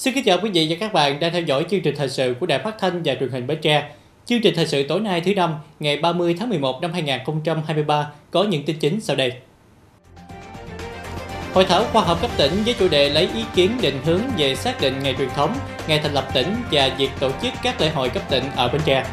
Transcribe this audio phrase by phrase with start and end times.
[0.00, 2.34] Xin kính chào quý vị và các bạn đang theo dõi chương trình thời sự
[2.40, 3.90] của Đài Phát thanh và Truyền hình Bến Tre.
[4.26, 8.44] Chương trình thời sự tối nay thứ năm, ngày 30 tháng 11 năm 2023 có
[8.44, 9.32] những tin chính sau đây.
[11.52, 14.54] Hội thảo khoa học cấp tỉnh với chủ đề lấy ý kiến định hướng về
[14.54, 15.54] xác định ngày truyền thống,
[15.88, 18.80] ngày thành lập tỉnh và việc tổ chức các lễ hội cấp tỉnh ở Bến
[18.84, 19.04] Tre.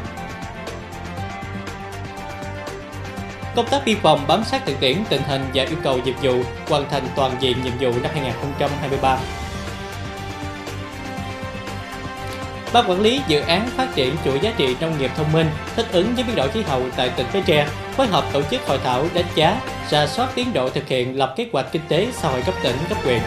[3.56, 6.42] Công tác biên phòng bám sát thực tiễn tình hình và yêu cầu nhiệm vụ,
[6.68, 9.18] hoàn thành toàn diện nhiệm vụ năm 2023.
[12.72, 15.46] Ban quản lý dự án phát triển chuỗi giá trị nông nghiệp thông minh
[15.76, 18.60] thích ứng với biến đổi khí hậu tại tỉnh Bến Tre phối hợp tổ chức
[18.66, 19.60] hội thảo đánh giá,
[19.90, 22.76] rà soát tiến độ thực hiện lập kế hoạch kinh tế xã hội cấp tỉnh
[22.88, 23.18] cấp huyện.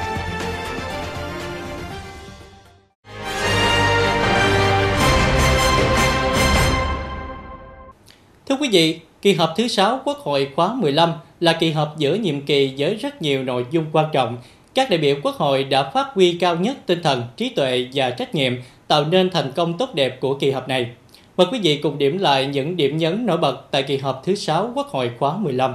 [8.50, 12.16] Thưa quý vị, kỳ họp thứ 6 Quốc hội khóa 15 là kỳ họp giữa
[12.16, 14.38] nhiệm kỳ với rất nhiều nội dung quan trọng.
[14.76, 18.10] Các đại biểu Quốc hội đã phát huy cao nhất tinh thần, trí tuệ và
[18.10, 18.54] trách nhiệm
[18.92, 20.92] tạo nên thành công tốt đẹp của kỳ họp này.
[21.38, 24.36] Mời quý vị cùng điểm lại những điểm nhấn nổi bật tại kỳ họp thứ
[24.36, 25.74] 6 Quốc hội khóa 15.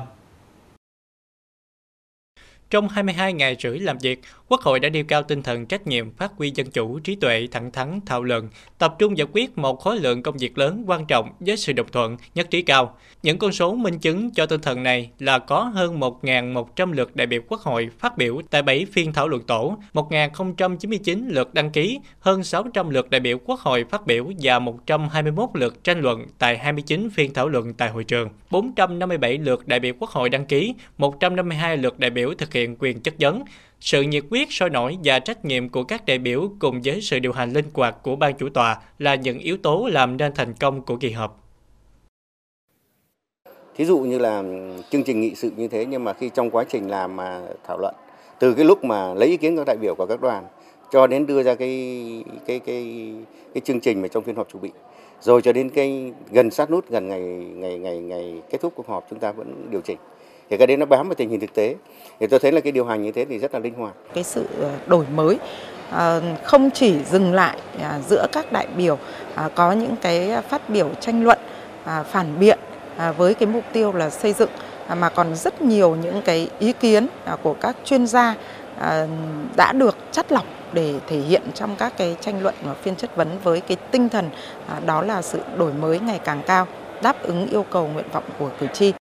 [2.70, 6.11] Trong 22 ngày rưỡi làm việc, Quốc hội đã nêu cao tinh thần trách nhiệm,
[6.11, 9.80] phát huy dân chủ, trí tuệ, thẳng thắn, thảo luận, tập trung giải quyết một
[9.80, 12.97] khối lượng công việc lớn quan trọng với sự đồng thuận, nhất trí cao.
[13.22, 17.27] Những con số minh chứng cho tinh thần này là có hơn 1.100 lượt đại
[17.27, 21.98] biểu Quốc hội phát biểu tại 7 phiên thảo luận tổ, 1.099 lượt đăng ký,
[22.20, 26.58] hơn 600 lượt đại biểu Quốc hội phát biểu và 121 lượt tranh luận tại
[26.58, 30.75] 29 phiên thảo luận tại hội trường, 457 lượt đại biểu Quốc hội đăng ký,
[30.98, 33.42] 152 lượt đại biểu thực hiện quyền chất vấn,
[33.80, 37.19] sự nhiệt huyết, sôi nổi và trách nhiệm của các đại biểu cùng với sự
[37.19, 40.55] điều hành linh hoạt của ban chủ tọa là những yếu tố làm nên thành
[40.60, 41.42] công của kỳ họp.
[43.77, 44.42] Thí dụ như là
[44.91, 47.78] chương trình nghị sự như thế, nhưng mà khi trong quá trình làm mà thảo
[47.78, 47.94] luận,
[48.38, 50.47] từ cái lúc mà lấy ý kiến các đại biểu của các đoàn
[50.92, 53.12] cho đến đưa ra cái cái cái
[53.54, 54.70] cái chương trình mà trong phiên họp chủ bị,
[55.20, 57.20] rồi cho đến cái gần sát nút, gần ngày
[57.54, 59.98] ngày ngày ngày kết thúc cuộc họp, chúng ta vẫn điều chỉnh
[60.51, 61.75] thì cái đấy nó bám vào tình hình thực tế
[62.21, 64.25] thì tôi thấy là cái điều hành như thế thì rất là linh hoạt cái
[64.25, 65.39] sự ờ, đổi mới
[65.91, 68.99] ờ, không chỉ dừng lại à, giữa các đại biểu
[69.34, 71.39] à, có những cái phát biểu tranh luận
[71.84, 72.59] à, phản biện
[73.17, 74.51] với cái mục tiêu là xây dựng
[74.97, 77.07] mà còn rất nhiều những cái ý kiến
[77.43, 78.34] của các chuyên gia
[79.57, 83.17] đã được chắt lọc để thể hiện trong các cái tranh luận và phiên chất
[83.17, 84.31] vấn với cái tinh thần
[84.87, 86.67] đó là sự đổi mới ngày càng cao,
[87.03, 88.93] đáp ứng yêu cầu nguyện vọng của cử tri.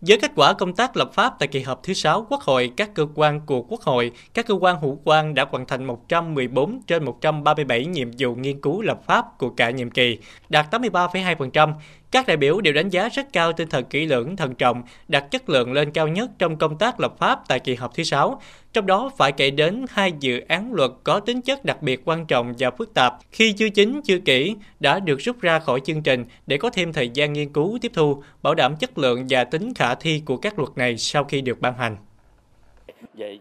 [0.00, 2.94] Với kết quả công tác lập pháp tại kỳ họp thứ 6 Quốc hội, các
[2.94, 7.04] cơ quan của Quốc hội, các cơ quan hữu quan đã hoàn thành 114 trên
[7.04, 10.18] 137 nhiệm vụ nghiên cứu lập pháp của cả nhiệm kỳ,
[10.48, 11.72] đạt 83,2%.
[12.10, 15.30] Các đại biểu đều đánh giá rất cao tinh thần kỹ lưỡng, thận trọng, đặt
[15.30, 18.40] chất lượng lên cao nhất trong công tác lập pháp tại kỳ họp thứ 6.
[18.76, 22.26] Trong đó phải kể đến hai dự án luật có tính chất đặc biệt quan
[22.26, 26.02] trọng và phức tạp khi chưa chính, chưa kỹ đã được rút ra khỏi chương
[26.02, 29.44] trình để có thêm thời gian nghiên cứu tiếp thu, bảo đảm chất lượng và
[29.44, 31.96] tính khả thi của các luật này sau khi được ban hành.
[33.14, 33.38] Về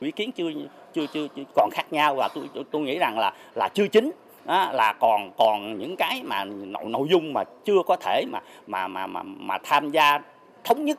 [0.00, 0.50] ý kiến chưa
[0.94, 4.10] chưa chưa, chưa còn khác nhau và tôi tôi nghĩ rằng là là chưa chính
[4.44, 8.40] đó, là còn còn những cái mà nội nội dung mà chưa có thể mà
[8.66, 10.18] mà mà mà, mà tham gia
[10.64, 10.98] thống nhất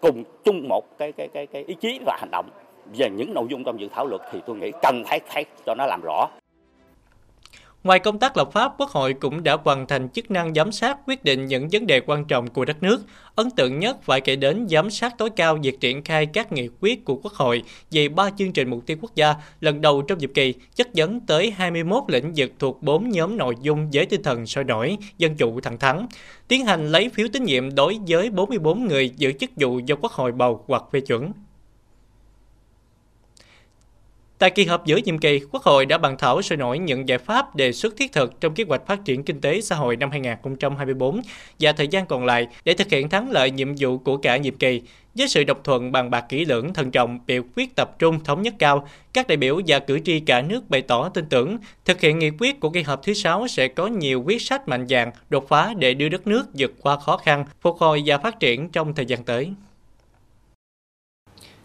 [0.00, 2.50] cùng chung một cái cái cái cái ý chí và hành động
[2.94, 5.74] về những nội dung trong dự thảo luật thì tôi nghĩ cần phải phải cho
[5.74, 6.28] nó làm rõ
[7.84, 10.98] Ngoài công tác lập pháp, Quốc hội cũng đã hoàn thành chức năng giám sát
[11.06, 13.02] quyết định những vấn đề quan trọng của đất nước.
[13.34, 16.68] Ấn tượng nhất phải kể đến giám sát tối cao việc triển khai các nghị
[16.80, 20.18] quyết của Quốc hội về ba chương trình mục tiêu quốc gia lần đầu trong
[20.18, 24.22] nhiệm kỳ, chất vấn tới 21 lĩnh vực thuộc 4 nhóm nội dung với tinh
[24.22, 26.06] thần sôi nổi, dân chủ thẳng thắn.
[26.48, 30.12] Tiến hành lấy phiếu tín nhiệm đối với 44 người giữ chức vụ do Quốc
[30.12, 31.32] hội bầu hoặc phê chuẩn.
[34.42, 37.18] Tại kỳ họp giữa nhiệm kỳ, Quốc hội đã bàn thảo sôi nổi những giải
[37.18, 40.10] pháp đề xuất thiết thực trong kế hoạch phát triển kinh tế xã hội năm
[40.10, 41.20] 2024
[41.60, 44.56] và thời gian còn lại để thực hiện thắng lợi nhiệm vụ của cả nhiệm
[44.56, 44.82] kỳ.
[45.14, 48.42] Với sự độc thuận bàn bạc kỹ lưỡng, thận trọng, biểu quyết tập trung, thống
[48.42, 52.00] nhất cao, các đại biểu và cử tri cả nước bày tỏ tin tưởng thực
[52.00, 55.10] hiện nghị quyết của kỳ họp thứ 6 sẽ có nhiều quyết sách mạnh dạn,
[55.30, 58.68] đột phá để đưa đất nước vượt qua khó khăn, phục hồi và phát triển
[58.68, 59.52] trong thời gian tới.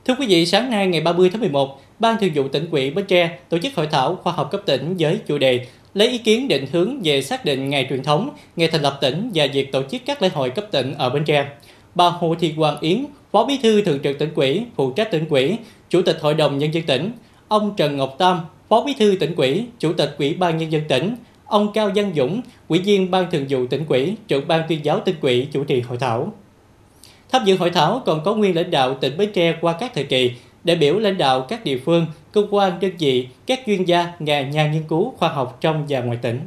[0.06, 3.06] Thưa quý vị, sáng nay ngày 30 tháng 11, Ban Thường vụ tỉnh ủy Bến
[3.06, 6.48] Tre tổ chức hội thảo khoa học cấp tỉnh với chủ đề lấy ý kiến
[6.48, 9.84] định hướng về xác định ngày truyền thống, ngày thành lập tỉnh và việc tổ
[9.92, 11.50] chức các lễ hội cấp tỉnh ở Bến Tre.
[11.96, 15.26] Bà Hồ Thị Hoàng Yến, Phó Bí thư Thường trực tỉnh ủy, phụ trách tỉnh
[15.30, 15.58] ủy,
[15.90, 17.12] Chủ tịch Hội đồng Nhân dân tỉnh,
[17.48, 18.40] ông Trần Ngọc Tam,
[18.70, 21.16] Phó Bí thư tỉnh ủy, Chủ tịch Ủy ban Nhân dân tỉnh,
[21.46, 25.00] ông Cao Văn Dũng, Ủy viên Ban Thường vụ tỉnh ủy, trưởng Ban tuyên giáo
[25.00, 26.34] tỉnh ủy chủ trì hội thảo.
[27.32, 30.04] Tham dự hội thảo còn có nguyên lãnh đạo tỉnh Bến Tre qua các thời
[30.04, 30.32] kỳ
[30.68, 34.42] đại biểu lãnh đạo các địa phương, cơ quan đơn vị, các chuyên gia, nhà
[34.42, 36.40] nhà nghiên cứu khoa học trong và ngoài tỉnh.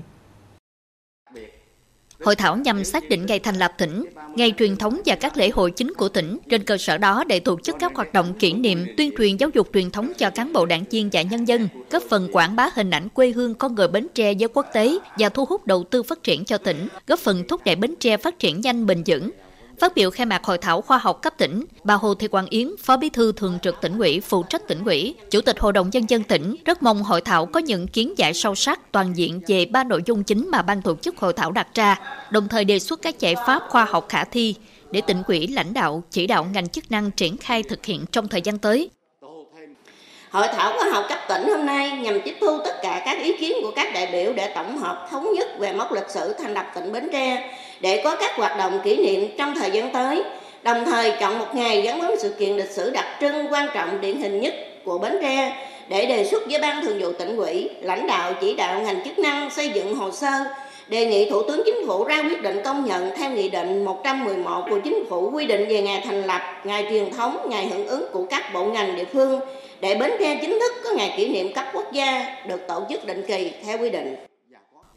[2.25, 4.05] Hội thảo nhằm xác định ngày thành lập tỉnh,
[4.37, 7.40] ngày truyền thống và các lễ hội chính của tỉnh, trên cơ sở đó để
[7.40, 10.52] tổ chức các hoạt động kỷ niệm, tuyên truyền giáo dục truyền thống cho cán
[10.52, 13.75] bộ đảng viên và nhân dân, góp phần quảng bá hình ảnh quê hương con
[13.75, 16.88] người Bến Tre với quốc tế và thu hút đầu tư phát triển cho tỉnh,
[17.06, 19.31] góp phần thúc đẩy Bến Tre phát triển nhanh bền vững,
[19.80, 22.68] Phát biểu khai mạc hội thảo khoa học cấp tỉnh, bà Hồ Thị Quang Yến,
[22.78, 25.90] Phó Bí thư Thường trực tỉnh ủy, phụ trách tỉnh ủy, Chủ tịch Hội đồng
[25.92, 29.40] nhân dân tỉnh rất mong hội thảo có những kiến giải sâu sắc toàn diện
[29.46, 32.00] về ba nội dung chính mà ban tổ chức hội thảo đặt ra,
[32.30, 34.54] đồng thời đề xuất các giải pháp khoa học khả thi
[34.90, 38.28] để tỉnh ủy lãnh đạo chỉ đạo ngành chức năng triển khai thực hiện trong
[38.28, 38.90] thời gian tới.
[40.30, 43.36] Hội thảo khoa học cấp tỉnh hôm nay nhằm tiếp thu tất cả các ý
[43.36, 46.54] kiến của các đại biểu để tổng hợp thống nhất về mốc lịch sử thành
[46.54, 50.22] lập tỉnh Bến Tre để có các hoạt động kỷ niệm trong thời gian tới,
[50.62, 54.00] đồng thời chọn một ngày gắn với sự kiện lịch sử đặc trưng quan trọng
[54.00, 54.54] điển hình nhất
[54.84, 58.54] của Bến Tre để đề xuất với Ban Thường vụ tỉnh ủy, lãnh đạo chỉ
[58.54, 60.30] đạo ngành chức năng xây dựng hồ sơ
[60.88, 64.62] đề nghị Thủ tướng Chính phủ ra quyết định công nhận theo Nghị định 111
[64.70, 68.04] của Chính phủ quy định về ngày thành lập, ngày truyền thống, ngày hưởng ứng
[68.12, 69.40] của các bộ ngành địa phương
[69.80, 73.06] để Bến Tre chính thức có ngày kỷ niệm cấp quốc gia được tổ chức
[73.06, 74.29] định kỳ theo quy định.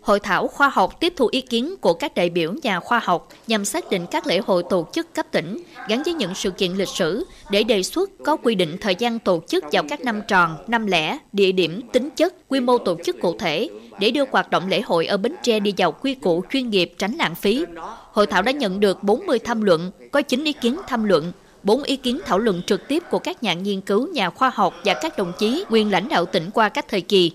[0.04, 3.30] Hội thảo khoa học tiếp thu ý kiến của các đại biểu nhà khoa học
[3.48, 6.72] nhằm xác định các lễ hội tổ chức cấp tỉnh gắn với những sự kiện
[6.72, 10.22] lịch sử để đề xuất có quy định thời gian tổ chức vào các năm
[10.28, 13.70] tròn, năm lẻ, địa điểm, tính chất, quy mô tổ chức cụ thể
[14.00, 16.94] để đưa hoạt động lễ hội ở Bến Tre đi vào quy củ chuyên nghiệp
[16.98, 17.66] tránh lãng phí.
[18.12, 21.32] Hội thảo đã nhận được 40 tham luận, có 9 ý kiến tham luận,
[21.64, 24.74] 4 ý kiến thảo luận trực tiếp của các nhà nghiên cứu, nhà khoa học
[24.86, 27.32] và các đồng chí nguyên lãnh đạo tỉnh qua các thời kỳ.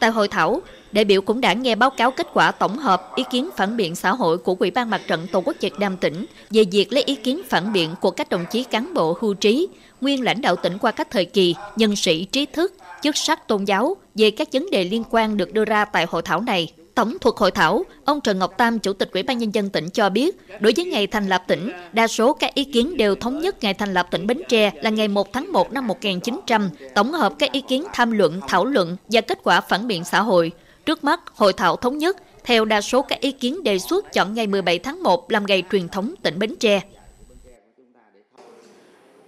[0.00, 0.60] Tại hội thảo,
[0.92, 3.94] đại biểu cũng đã nghe báo cáo kết quả tổng hợp ý kiến phản biện
[3.94, 7.02] xã hội của Ủy ban Mặt trận Tổ quốc Việt Nam tỉnh về việc lấy
[7.02, 9.68] ý kiến phản biện của các đồng chí cán bộ hưu trí,
[10.00, 13.64] nguyên lãnh đạo tỉnh qua các thời kỳ, nhân sĩ trí thức, chức sắc tôn
[13.64, 16.72] giáo về các vấn đề liên quan được đưa ra tại hội thảo này.
[16.94, 19.90] Tổng thuộc hội thảo, ông Trần Ngọc Tam, Chủ tịch Ủy ban Nhân dân tỉnh
[19.90, 23.40] cho biết, đối với ngày thành lập tỉnh, đa số các ý kiến đều thống
[23.40, 27.12] nhất ngày thành lập tỉnh Bến Tre là ngày 1 tháng 1 năm 1900, tổng
[27.12, 30.52] hợp các ý kiến tham luận, thảo luận và kết quả phản biện xã hội.
[30.86, 34.34] Trước mắt, hội thảo thống nhất, theo đa số các ý kiến đề xuất chọn
[34.34, 36.80] ngày 17 tháng 1 làm ngày truyền thống tỉnh Bến Tre.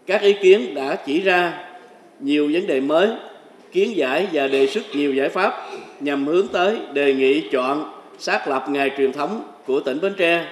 [0.07, 1.69] Các ý kiến đã chỉ ra
[2.21, 3.09] nhiều vấn đề mới,
[3.73, 5.69] kiến giải và đề xuất nhiều giải pháp
[6.01, 10.47] nhằm hướng tới đề nghị chọn xác lập ngày truyền thống của tỉnh Bến Tre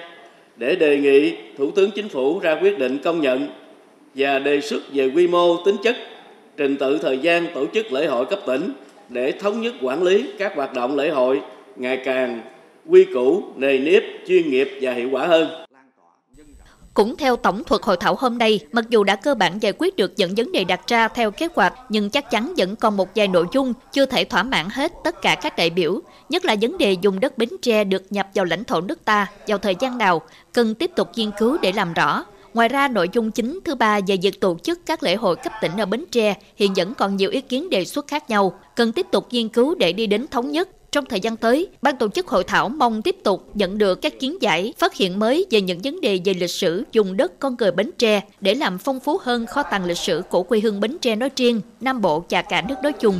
[0.55, 3.47] để đề nghị Thủ tướng Chính phủ ra quyết định công nhận
[4.15, 5.95] và đề xuất về quy mô tính chất,
[6.57, 8.71] trình tự thời gian tổ chức lễ hội cấp tỉnh
[9.09, 11.41] để thống nhất quản lý các hoạt động lễ hội
[11.75, 12.41] ngày càng
[12.85, 15.65] quy củ, nề nếp, chuyên nghiệp và hiệu quả hơn.
[16.93, 19.95] Cũng theo tổng thuật hội thảo hôm nay, mặc dù đã cơ bản giải quyết
[19.95, 23.09] được những vấn đề đặt ra theo kế hoạch, nhưng chắc chắn vẫn còn một
[23.15, 26.55] vài nội dung chưa thể thỏa mãn hết tất cả các đại biểu, nhất là
[26.61, 29.75] vấn đề dùng đất Bến Tre được nhập vào lãnh thổ nước ta vào thời
[29.79, 30.21] gian nào,
[30.53, 32.25] cần tiếp tục nghiên cứu để làm rõ.
[32.53, 35.53] Ngoài ra, nội dung chính thứ ba về việc tổ chức các lễ hội cấp
[35.61, 38.91] tỉnh ở Bến Tre hiện vẫn còn nhiều ý kiến đề xuất khác nhau, cần
[38.91, 42.07] tiếp tục nghiên cứu để đi đến thống nhất trong thời gian tới, ban tổ
[42.07, 45.61] chức hội thảo mong tiếp tục nhận được các kiến giải, phát hiện mới về
[45.61, 48.99] những vấn đề về lịch sử dùng đất con người Bến Tre để làm phong
[48.99, 52.23] phú hơn kho tàng lịch sử của quê hương Bến Tre nói riêng, Nam Bộ
[52.29, 53.19] và cả nước nói chung.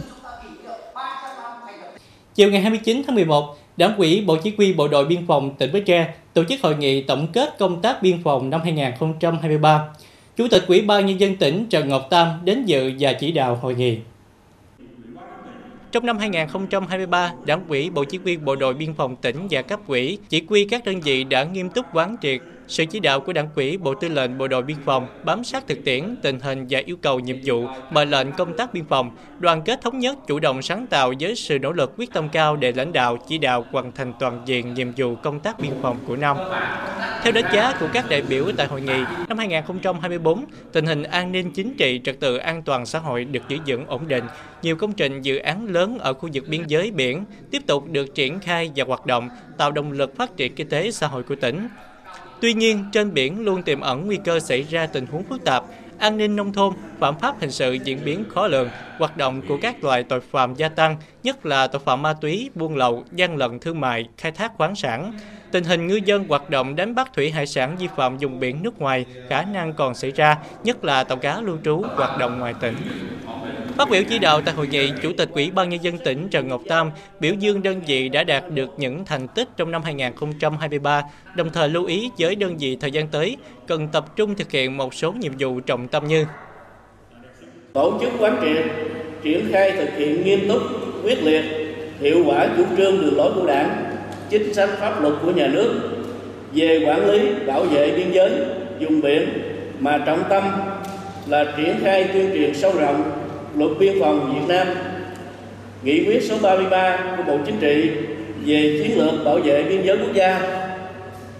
[2.36, 5.72] Chiều ngày 29 tháng 11, Đảng ủy Bộ Chỉ huy Bộ đội Biên phòng tỉnh
[5.74, 9.90] Bến Tre tổ chức hội nghị tổng kết công tác biên phòng năm 2023.
[10.36, 13.60] Chủ tịch Ủy ban Nhân dân tỉnh Trần Ngọc Tam đến dự và chỉ đạo
[13.62, 13.98] hội nghị.
[15.92, 19.80] Trong năm 2023, Đảng ủy Bộ Chỉ huy Bộ đội Biên phòng tỉnh và cấp
[19.88, 22.42] ủy chỉ huy các đơn vị đã nghiêm túc quán triệt
[22.74, 25.68] sự chỉ đạo của Đảng ủy Bộ Tư lệnh Bộ đội Biên phòng bám sát
[25.68, 29.12] thực tiễn, tình hình và yêu cầu nhiệm vụ, mệnh lệnh công tác biên phòng,
[29.40, 32.56] đoàn kết thống nhất, chủ động sáng tạo với sự nỗ lực quyết tâm cao
[32.56, 35.98] để lãnh đạo chỉ đạo hoàn thành toàn diện nhiệm vụ công tác biên phòng
[36.08, 36.38] của năm.
[37.24, 41.32] Theo đánh giá của các đại biểu tại hội nghị, năm 2024, tình hình an
[41.32, 44.24] ninh chính trị, trật tự an toàn xã hội được giữ vững ổn định.
[44.62, 48.16] Nhiều công trình dự án lớn ở khu vực biên giới biển tiếp tục được
[48.16, 51.36] triển khai và hoạt động, tạo động lực phát triển kinh tế xã hội của
[51.36, 51.68] tỉnh.
[52.44, 55.64] Tuy nhiên, trên biển luôn tiềm ẩn nguy cơ xảy ra tình huống phức tạp,
[55.98, 59.58] an ninh nông thôn, phạm pháp hình sự diễn biến khó lường, hoạt động của
[59.62, 63.38] các loại tội phạm gia tăng, nhất là tội phạm ma túy, buôn lậu, gian
[63.38, 65.14] lận thương mại, khai thác khoáng sản.
[65.52, 68.64] Tình hình ngư dân hoạt động đánh bắt thủy hải sản vi phạm vùng biển
[68.64, 72.40] nước ngoài khả năng còn xảy ra, nhất là tàu cá lưu trú hoạt động
[72.40, 72.76] ngoài tỉnh.
[73.78, 76.48] Phát biểu chỉ đạo tại hội nghị, Chủ tịch Ủy ban Nhân dân tỉnh Trần
[76.48, 81.04] Ngọc Tam biểu dương đơn vị đã đạt được những thành tích trong năm 2023,
[81.36, 83.38] đồng thời lưu ý với đơn vị thời gian tới
[83.68, 86.26] cần tập trung thực hiện một số nhiệm vụ trọng tâm như
[87.74, 88.66] tổ chức quán triệt
[89.24, 90.62] triển khai thực hiện nghiêm túc
[91.04, 91.44] quyết liệt
[92.00, 93.96] hiệu quả chủ trương đường lối của đảng
[94.30, 95.80] chính sách pháp luật của nhà nước
[96.54, 98.32] về quản lý bảo vệ biên giới
[98.80, 99.30] vùng biển
[99.80, 100.44] mà trọng tâm
[101.28, 103.23] là triển khai tuyên truyền sâu rộng
[103.58, 104.68] luật biên phòng Việt Nam,
[105.84, 107.90] nghị quyết số 33 của Bộ Chính trị
[108.46, 110.42] về chiến lược bảo vệ biên giới quốc gia.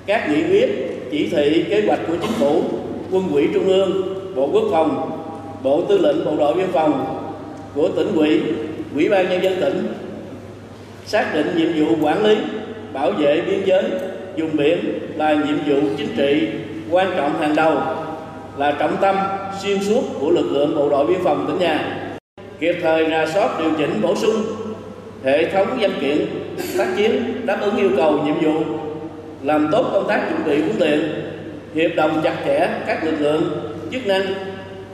[0.06, 0.70] Các nghị quyết,
[1.12, 2.64] chỉ thị, kế hoạch của chính phủ,
[3.12, 5.20] quân ủy trung ương, bộ quốc phòng,
[5.64, 7.20] bộ tư lệnh bộ đội biên phòng
[7.76, 8.42] của tỉnh ủy
[8.96, 9.88] ủy ban nhân dân tỉnh
[11.06, 12.38] xác định nhiệm vụ quản lý,
[12.94, 13.84] bảo vệ biên giới,
[14.38, 16.48] vùng biển là nhiệm vụ chính trị
[16.92, 17.78] quan trọng hàng đầu,
[18.58, 19.16] là trọng tâm
[19.62, 22.03] xuyên suốt của lực lượng bộ đội biên phòng tỉnh nhà
[22.60, 24.44] kịp thời ra soát điều chỉnh bổ sung
[25.24, 26.26] hệ thống văn kiện
[26.78, 28.64] tác chiến đáp ứng yêu cầu nhiệm vụ,
[29.44, 31.24] làm tốt công tác chuẩn bị huấn luyện
[31.76, 34.22] hiệp đồng chặt chẽ các lực lượng, chức năng,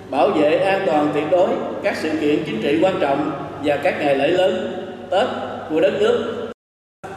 [0.10, 1.50] bảo vệ an toàn tuyệt đối
[1.84, 3.32] các sự kiện chính trị quan trọng
[3.64, 4.74] và các ngày lễ lớn,
[5.12, 5.28] Tết
[5.70, 6.48] của đất nước.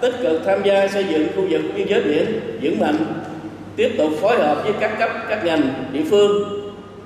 [0.00, 2.96] Tích cực tham gia xây dựng khu vực biên giới biển vững mạnh,
[3.76, 6.60] tiếp tục phối hợp với các cấp, các ngành, địa phương,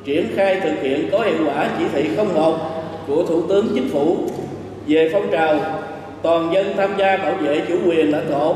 [0.05, 2.76] triển khai thực hiện có hiệu quả chỉ thị 01
[3.07, 4.17] của Thủ tướng Chính phủ
[4.87, 5.57] về phong trào
[6.23, 8.55] toàn dân tham gia bảo vệ chủ quyền lãnh thổ,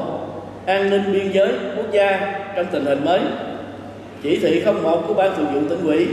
[0.66, 3.20] an ninh biên giới quốc gia trong tình hình mới.
[4.22, 6.08] Chỉ thị 01 của Ban Thường vụ tỉnh ủy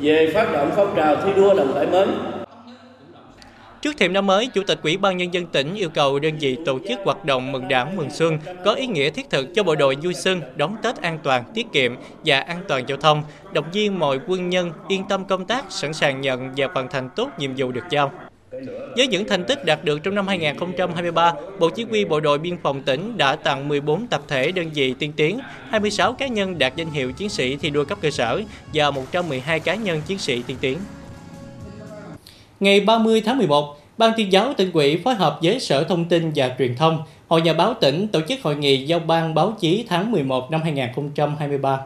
[0.00, 2.06] về phát động phong trào thi đua đồng khởi mới
[3.82, 6.56] Trước thềm năm mới, Chủ tịch Ủy ban Nhân dân tỉnh yêu cầu đơn vị
[6.66, 9.74] tổ chức hoạt động mừng đảng mừng xuân có ý nghĩa thiết thực cho bộ
[9.74, 13.22] đội vui xuân, đón Tết an toàn, tiết kiệm và an toàn giao thông,
[13.52, 17.10] động viên mọi quân nhân yên tâm công tác, sẵn sàng nhận và hoàn thành
[17.16, 18.12] tốt nhiệm vụ được giao.
[18.96, 22.56] Với những thành tích đạt được trong năm 2023, Bộ Chỉ huy Bộ đội Biên
[22.62, 26.76] phòng tỉnh đã tặng 14 tập thể đơn vị tiên tiến, 26 cá nhân đạt
[26.76, 28.42] danh hiệu chiến sĩ thi đua cấp cơ sở
[28.74, 30.78] và 112 cá nhân chiến sĩ tiên tiến.
[32.60, 36.32] Ngày 30 tháng 11, Ban tuyên giáo tỉnh ủy phối hợp với Sở Thông tin
[36.34, 39.86] và Truyền thông, Hội Nhà báo tỉnh tổ chức hội nghị giao ban báo chí
[39.88, 41.80] tháng 11 năm 2023.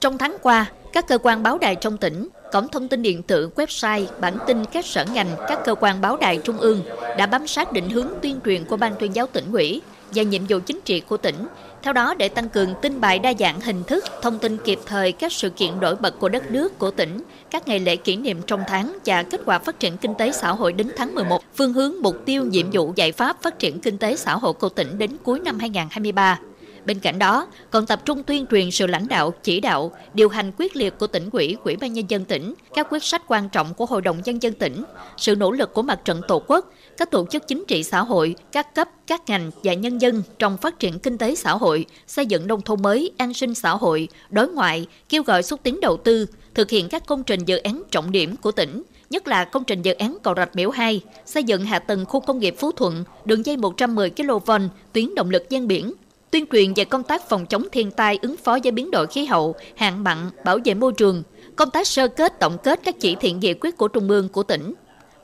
[0.00, 3.50] Trong tháng qua, các cơ quan báo đài trong tỉnh, cổng thông tin điện tử,
[3.56, 6.82] website, bản tin các sở ngành, các cơ quan báo đài trung ương
[7.18, 9.82] đã bám sát định hướng tuyên truyền của Ban tuyên giáo tỉnh ủy
[10.14, 11.46] và nhiệm vụ chính trị của tỉnh.
[11.82, 15.12] Theo đó, để tăng cường tin bài đa dạng hình thức, thông tin kịp thời
[15.12, 18.42] các sự kiện nổi bật của đất nước, của tỉnh, các ngày lễ kỷ niệm
[18.46, 21.72] trong tháng và kết quả phát triển kinh tế xã hội đến tháng 11, phương
[21.72, 24.98] hướng mục tiêu nhiệm vụ giải pháp phát triển kinh tế xã hội của tỉnh
[24.98, 26.38] đến cuối năm 2023.
[26.86, 30.52] Bên cạnh đó, còn tập trung tuyên truyền sự lãnh đạo, chỉ đạo, điều hành
[30.58, 33.74] quyết liệt của tỉnh ủy, quỹ ban nhân dân tỉnh, các quyết sách quan trọng
[33.74, 34.84] của Hội đồng nhân dân tỉnh,
[35.16, 38.34] sự nỗ lực của mặt trận Tổ quốc, các tổ chức chính trị xã hội,
[38.52, 42.26] các cấp, các ngành và nhân dân trong phát triển kinh tế xã hội, xây
[42.26, 45.96] dựng nông thôn mới, an sinh xã hội, đối ngoại, kêu gọi xúc tiến đầu
[45.96, 49.64] tư, thực hiện các công trình dự án trọng điểm của tỉnh, nhất là công
[49.64, 52.72] trình dự án cầu Rạch Miễu 2, xây dựng hạ tầng khu công nghiệp Phú
[52.72, 54.50] Thuận, đường dây 110 kV,
[54.92, 55.92] tuyến động lực gian biển,
[56.32, 59.24] tuyên truyền về công tác phòng chống thiên tai ứng phó với biến đổi khí
[59.24, 61.22] hậu, hạn mặn, bảo vệ môi trường,
[61.56, 64.42] công tác sơ kết tổng kết các chỉ thị nghị quyết của Trung ương của
[64.42, 64.74] tỉnh.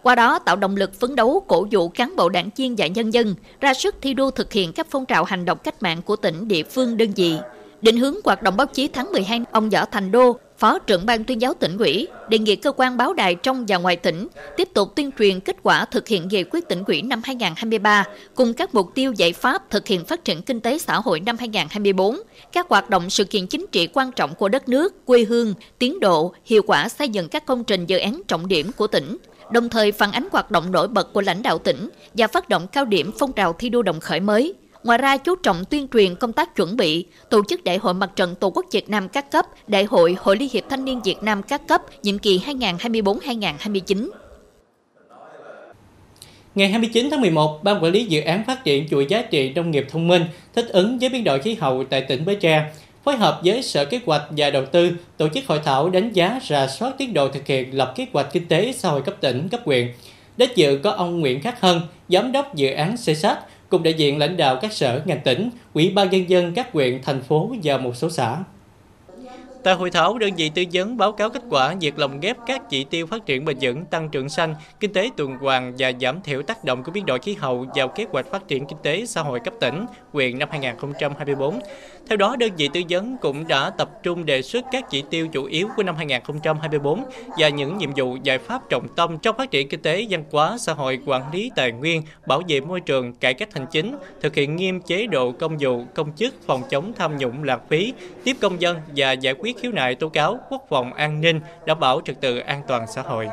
[0.02, 3.10] Qua đó tạo động lực phấn đấu cổ vũ cán bộ đảng viên và nhân
[3.14, 6.16] dân ra sức thi đua thực hiện các phong trào hành động cách mạng của
[6.16, 7.36] tỉnh, địa phương, đơn vị.
[7.82, 11.24] Định hướng hoạt động báo chí tháng 12, ông Võ Thành Đô, Phó trưởng ban
[11.24, 14.68] tuyên giáo tỉnh ủy đề nghị cơ quan báo đài trong và ngoài tỉnh tiếp
[14.74, 18.74] tục tuyên truyền kết quả thực hiện nghị quyết tỉnh ủy năm 2023 cùng các
[18.74, 22.16] mục tiêu giải pháp thực hiện phát triển kinh tế xã hội năm 2024,
[22.52, 26.00] các hoạt động sự kiện chính trị quan trọng của đất nước, quê hương, tiến
[26.00, 29.16] độ, hiệu quả xây dựng các công trình dự án trọng điểm của tỉnh,
[29.52, 32.66] đồng thời phản ánh hoạt động nổi bật của lãnh đạo tỉnh và phát động
[32.72, 34.54] cao điểm phong trào thi đua đồng khởi mới.
[34.84, 38.10] Ngoài ra, chú trọng tuyên truyền công tác chuẩn bị, tổ chức Đại hội Mặt
[38.16, 41.22] trận Tổ quốc Việt Nam các cấp, Đại hội Hội Liên hiệp Thanh niên Việt
[41.22, 44.10] Nam các cấp, nhiệm kỳ 2024-2029.
[46.54, 49.70] Ngày 29 tháng 11, Ban Quản lý Dự án Phát triển chuỗi giá trị nông
[49.70, 52.70] nghiệp thông minh thích ứng với biến đổi khí hậu tại tỉnh Bến Tre
[53.04, 56.40] phối hợp với Sở Kế hoạch và Đầu tư tổ chức hội thảo đánh giá
[56.48, 59.48] rà soát tiến độ thực hiện lập kế hoạch kinh tế xã hội cấp tỉnh,
[59.48, 59.88] cấp huyện.
[60.36, 64.18] Đến dự có ông Nguyễn Khắc Hân, Giám đốc dự án CSAT, cùng đại diện
[64.18, 67.78] lãnh đạo các sở ngành tỉnh, ủy ban nhân dân các huyện, thành phố và
[67.78, 68.36] một số xã.
[69.62, 72.70] Tại hội thảo, đơn vị tư vấn báo cáo kết quả việc lồng ghép các
[72.70, 76.20] chỉ tiêu phát triển bền vững, tăng trưởng xanh, kinh tế tuần hoàn và giảm
[76.22, 79.06] thiểu tác động của biến đổi khí hậu vào kế hoạch phát triển kinh tế
[79.06, 81.60] xã hội cấp tỉnh, huyện năm 2024.
[82.08, 85.28] Theo đó, đơn vị tư vấn cũng đã tập trung đề xuất các chỉ tiêu
[85.28, 87.04] chủ yếu của năm 2024
[87.38, 90.58] và những nhiệm vụ giải pháp trọng tâm trong phát triển kinh tế, văn hóa,
[90.58, 94.34] xã hội, quản lý tài nguyên, bảo vệ môi trường, cải cách hành chính, thực
[94.34, 97.92] hiện nghiêm chế độ công vụ, công chức, phòng chống tham nhũng lãng phí,
[98.24, 101.80] tiếp công dân và giải quyết khiếu nại tố cáo quốc phòng an ninh, đảm
[101.80, 103.28] bảo trật tự an toàn xã hội.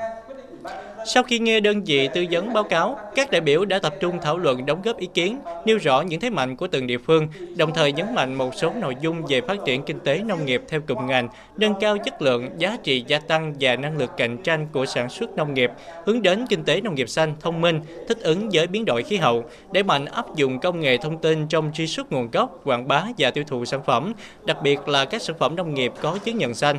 [1.07, 4.19] Sau khi nghe đơn vị tư vấn báo cáo, các đại biểu đã tập trung
[4.21, 7.27] thảo luận đóng góp ý kiến, nêu rõ những thế mạnh của từng địa phương,
[7.55, 10.61] đồng thời nhấn mạnh một số nội dung về phát triển kinh tế nông nghiệp
[10.67, 14.37] theo cụm ngành, nâng cao chất lượng, giá trị gia tăng và năng lực cạnh
[14.43, 15.71] tranh của sản xuất nông nghiệp,
[16.05, 19.17] hướng đến kinh tế nông nghiệp xanh, thông minh, thích ứng với biến đổi khí
[19.17, 22.87] hậu, đẩy mạnh áp dụng công nghệ thông tin trong truy xuất nguồn gốc, quảng
[22.87, 24.13] bá và tiêu thụ sản phẩm,
[24.45, 26.77] đặc biệt là các sản phẩm nông nghiệp có chứng nhận xanh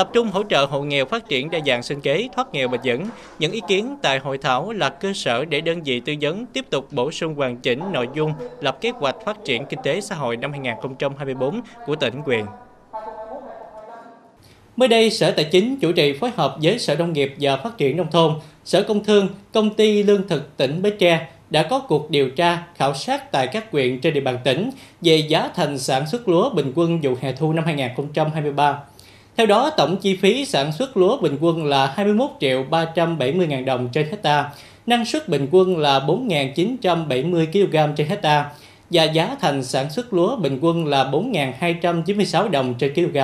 [0.00, 2.80] tập trung hỗ trợ hộ nghèo phát triển đa dạng sinh kế, thoát nghèo bền
[2.84, 3.06] vững.
[3.38, 6.64] Những ý kiến tại hội thảo là cơ sở để đơn vị tư vấn tiếp
[6.70, 10.14] tục bổ sung hoàn chỉnh nội dung lập kế hoạch phát triển kinh tế xã
[10.14, 12.46] hội năm 2024 của tỉnh quyền.
[14.76, 17.78] Mới đây, Sở Tài chính chủ trì phối hợp với Sở Nông nghiệp và Phát
[17.78, 18.32] triển Nông thôn,
[18.64, 22.62] Sở Công Thương, Công ty Lương thực tỉnh Bến Tre đã có cuộc điều tra,
[22.76, 26.50] khảo sát tại các huyện trên địa bàn tỉnh về giá thành sản xuất lúa
[26.50, 28.78] bình quân vụ hè thu năm 2023.
[29.40, 33.64] Theo đó, tổng chi phí sản xuất lúa bình quân là 21 triệu 370 ngàn
[33.64, 34.50] đồng trên hecta,
[34.86, 38.50] năng suất bình quân là 4.970 kg trên hecta
[38.90, 43.18] và giá thành sản xuất lúa bình quân là 4.296 đồng trên kg.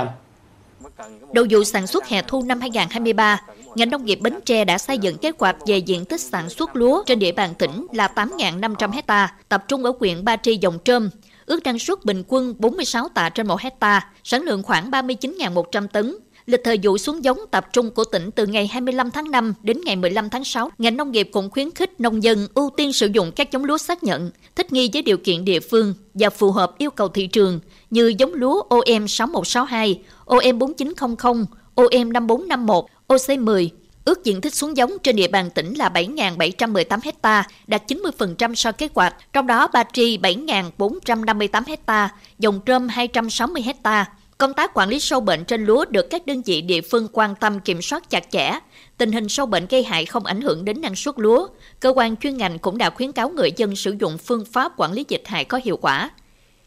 [1.32, 3.40] Đầu vụ sản xuất hè thu năm 2023,
[3.75, 6.76] ngành nông nghiệp Bến Tre đã xây dựng kế hoạch về diện tích sản xuất
[6.76, 10.78] lúa trên địa bàn tỉnh là 8.500 hecta, tập trung ở huyện Ba Tri Dòng
[10.85, 11.11] Trơm,
[11.46, 16.16] ước năng suất bình quân 46 tạ trên 1 hecta, sản lượng khoảng 39.100 tấn.
[16.46, 19.80] Lịch thời vụ xuống giống tập trung của tỉnh từ ngày 25 tháng 5 đến
[19.84, 20.70] ngày 15 tháng 6.
[20.78, 23.78] Ngành nông nghiệp cũng khuyến khích nông dân ưu tiên sử dụng các giống lúa
[23.78, 27.26] xác nhận, thích nghi với điều kiện địa phương và phù hợp yêu cầu thị
[27.26, 27.60] trường
[27.90, 33.68] như giống lúa OM 6162, OM 4900, OM 5451, OC10,
[34.06, 38.72] Ước diện tích xuống giống trên địa bàn tỉnh là 7.718 hecta, đạt 90% so
[38.72, 44.04] kế hoạch, trong đó Ba Tri 7.458 hecta, Dòng Trơm 260 hecta.
[44.38, 47.35] Công tác quản lý sâu bệnh trên lúa được các đơn vị địa phương quan
[47.35, 48.59] tâm kiểm soát chặt chẽ.
[48.98, 51.48] Tình hình sâu bệnh gây hại không ảnh hưởng đến năng suất lúa.
[51.81, 54.92] Cơ quan chuyên ngành cũng đã khuyến cáo người dân sử dụng phương pháp quản
[54.92, 56.11] lý dịch hại có hiệu quả.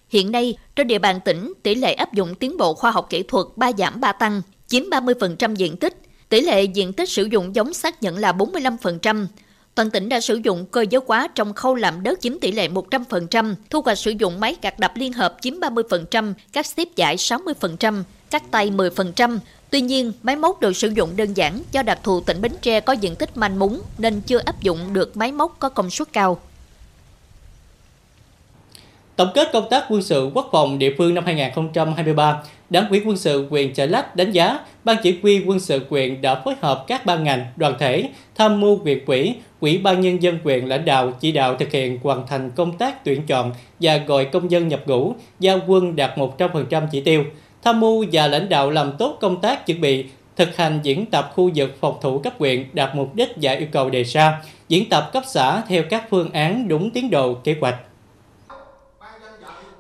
[0.10, 3.24] Hiện nay, trên địa bàn tỉnh, tỷ lệ áp dụng tiến bộ khoa học kỹ
[3.24, 7.56] thuật 3 giảm 3 tăng, chiếm 30% diện tích, Tỷ lệ diện tích sử dụng
[7.56, 9.28] giống xác nhận là 45%.
[9.76, 12.68] Toàn tỉnh đã sử dụng cơ giới hóa trong khâu làm đất chiếm tỷ lệ
[12.68, 17.16] 100%, thu hoạch sử dụng máy gặt đập liên hợp chiếm 30%, các xếp giải
[17.16, 19.38] 60%, cắt tay 10%.
[19.70, 22.80] Tuy nhiên, máy móc được sử dụng đơn giản do đặc thù tỉnh Bến Tre
[22.80, 26.14] có diện tích manh mún nên chưa áp dụng được máy móc có công suất
[26.14, 26.40] cao.
[29.16, 33.18] Tổng kết công tác quân sự quốc phòng địa phương năm 2023, Đảng ủy quân
[33.18, 36.84] sự quyền Chợ Lách đánh giá Ban chỉ huy quân sự quyền đã phối hợp
[36.88, 40.86] các ban ngành, đoàn thể, tham mưu quyền quỹ, quỹ ban nhân dân quyền lãnh
[40.86, 44.68] đạo chỉ đạo thực hiện hoàn thành công tác tuyển chọn và gọi công dân
[44.68, 47.24] nhập ngũ, giao quân đạt 100% chỉ tiêu,
[47.64, 50.06] tham mưu và lãnh đạo làm tốt công tác chuẩn bị
[50.36, 53.68] thực hành diễn tập khu vực phòng thủ cấp huyện đạt mục đích và yêu
[53.72, 57.56] cầu đề ra, diễn tập cấp xã theo các phương án đúng tiến độ kế
[57.62, 57.76] hoạch.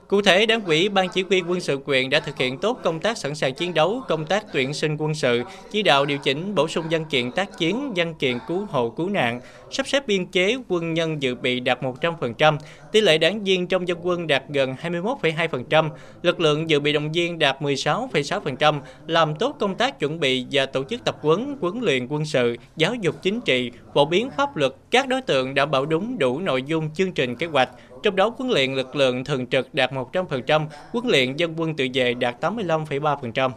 [0.09, 2.99] Cụ thể, Đảng ủy Ban Chỉ huy quân sự quyền đã thực hiện tốt công
[2.99, 6.55] tác sẵn sàng chiến đấu, công tác tuyển sinh quân sự, chỉ đạo điều chỉnh
[6.55, 9.41] bổ sung văn kiện tác chiến, văn kiện cứu hộ cứu nạn,
[9.71, 12.57] sắp xếp biên chế quân nhân dự bị đạt 100%,
[12.91, 15.89] tỷ lệ đảng viên trong dân quân đạt gần 21,2%,
[16.21, 20.65] lực lượng dự bị động viên đạt 16,6%, làm tốt công tác chuẩn bị và
[20.65, 24.57] tổ chức tập huấn, huấn luyện quân sự, giáo dục chính trị, phổ biến pháp
[24.57, 27.69] luật, các đối tượng đảm bảo đúng đủ nội dung chương trình kế hoạch,
[28.03, 31.87] trong đó huấn luyện lực lượng thường trực đạt 100%, huấn luyện dân quân tự
[31.93, 33.51] vệ đạt 85,3%.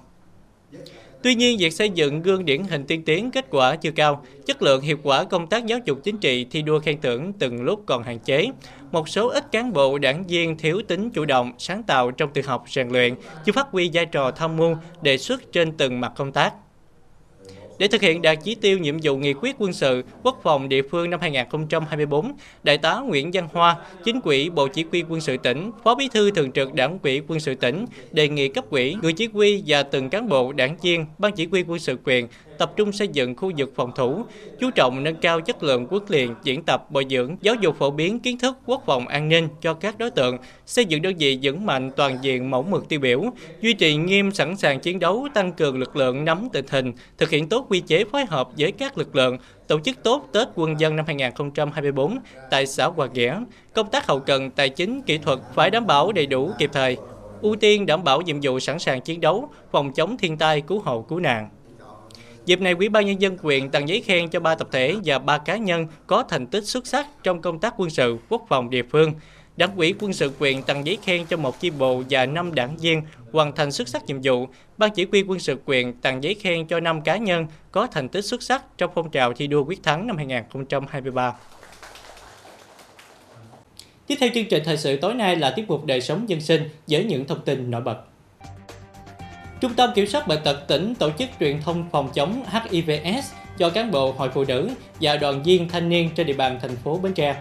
[1.23, 4.63] Tuy nhiên, việc xây dựng gương điển hình tiên tiến kết quả chưa cao, chất
[4.63, 7.83] lượng hiệu quả công tác giáo dục chính trị thi đua khen thưởng từng lúc
[7.87, 8.51] còn hạn chế.
[8.93, 12.43] Một số ít cán bộ đảng viên thiếu tính chủ động, sáng tạo trong tự
[12.43, 16.13] học rèn luyện, chưa phát huy vai trò tham mưu, đề xuất trên từng mặt
[16.17, 16.55] công tác.
[17.83, 20.83] Để thực hiện đạt chỉ tiêu nhiệm vụ nghị quyết quân sự quốc phòng địa
[20.83, 25.37] phương năm 2024, Đại tá Nguyễn Văn Hoa, Chính ủy Bộ Chỉ huy quân sự
[25.37, 28.97] tỉnh, Phó Bí thư Thường trực Đảng ủy quân sự tỉnh đề nghị cấp ủy,
[29.03, 32.27] người chỉ huy và từng cán bộ đảng viên, ban chỉ huy quân sự quyền
[32.59, 34.25] tập trung xây dựng khu vực phòng thủ,
[34.61, 37.91] chú trọng nâng cao chất lượng huấn luyện, diễn tập, bồi dưỡng, giáo dục phổ
[37.91, 41.39] biến kiến thức quốc phòng an ninh cho các đối tượng, xây dựng đơn vị
[41.43, 43.23] vững mạnh toàn diện mẫu mực tiêu biểu,
[43.61, 47.31] duy trì nghiêm sẵn sàng chiến đấu, tăng cường lực lượng nắm tình hình, thực
[47.31, 49.39] hiện tốt quy chế phối hợp với các lực lượng,
[49.69, 52.19] tổ chức tốt Tết quân dân năm 2024
[52.51, 53.41] tại xã Hòa Nghĩa,
[53.75, 56.97] công tác hậu cần tài chính kỹ thuật phải đảm bảo đầy đủ kịp thời,
[57.43, 60.79] ưu tiên đảm bảo nhiệm vụ sẵn sàng chiến đấu, phòng chống thiên tai, cứu
[60.79, 61.49] hộ, cứu nạn.
[62.47, 65.19] Dịp này, Ủy ban Nhân dân quyền tặng giấy khen cho ba tập thể và
[65.19, 68.71] ba cá nhân có thành tích xuất sắc trong công tác quân sự, quốc phòng
[68.71, 69.13] địa phương.
[69.57, 72.77] Đảng ủy quân sự quyền tặng giấy khen cho một chi bộ và 5 đảng
[72.77, 73.03] viên
[73.33, 74.47] hoàn thành xuất sắc nhiệm vụ.
[74.79, 78.09] Ban chỉ huy quân sự quyền tặng giấy khen cho 5 cá nhân có thành
[78.09, 81.35] tích xuất sắc trong phong trào thi đua quyết thắng năm 2023.
[84.07, 86.69] Tiếp theo chương trình thời sự tối nay là tiết mục đời sống dân sinh
[86.89, 88.12] với những thông tin nổi bật.
[89.63, 93.71] Trung tâm Kiểm soát Bệnh tật tỉnh tổ chức truyền thông phòng chống HIVS cho
[93.71, 94.71] cán bộ, hội phụ nữ
[95.01, 97.37] và đoàn viên thanh niên trên địa bàn thành phố Bến Tre.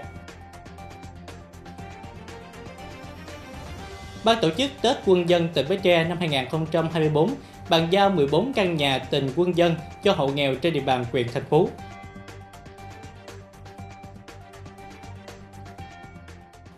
[4.23, 7.29] Ban tổ chức Tết Quân dân tỉnh Bến Tre năm 2024
[7.69, 11.27] bàn giao 14 căn nhà tình quân dân cho hộ nghèo trên địa bàn huyện,
[11.34, 11.69] thành phố.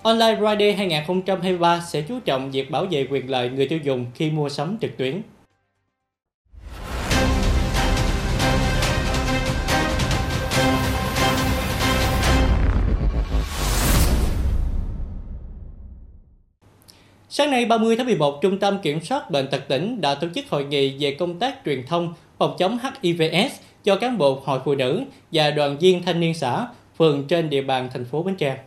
[0.04, 4.32] Online Friday 2023 sẽ chú trọng việc bảo vệ quyền lợi người tiêu dùng khi
[4.32, 5.22] mua sắm trực tuyến.
[17.36, 20.46] Sáng nay 30 tháng 11, Trung tâm Kiểm soát Bệnh tật tỉnh đã tổ chức
[20.50, 24.76] hội nghị về công tác truyền thông phòng chống HIVS cho cán bộ hội phụ
[24.76, 26.68] nữ và đoàn viên thanh niên xã,
[26.98, 28.58] phường trên địa bàn thành phố Bến Tre.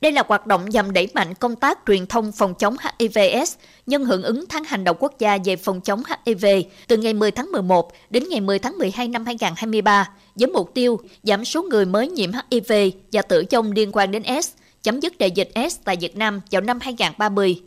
[0.00, 3.54] Đây là hoạt động nhằm đẩy mạnh công tác truyền thông phòng chống HIVS
[3.86, 6.46] nhân hưởng ứng tháng hành động quốc gia về phòng chống HIV
[6.88, 11.00] từ ngày 10 tháng 11 đến ngày 10 tháng 12 năm 2023 với mục tiêu
[11.22, 12.72] giảm số người mới nhiễm HIV
[13.12, 16.40] và tử vong liên quan đến S chấm dứt đại dịch S tại Việt Nam
[16.50, 17.60] vào năm 2030.